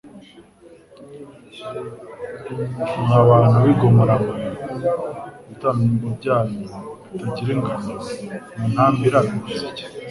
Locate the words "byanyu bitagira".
6.19-7.51